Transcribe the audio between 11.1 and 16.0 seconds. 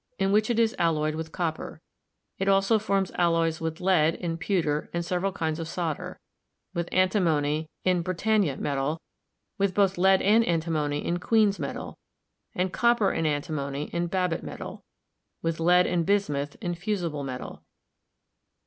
Queen's metal, and copper and antimony in Babbitt metal; with lead